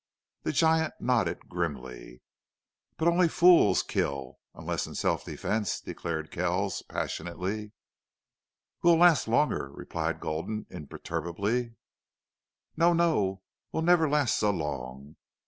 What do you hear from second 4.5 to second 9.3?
unless in self defense," declared Kells, passionately. "We'd last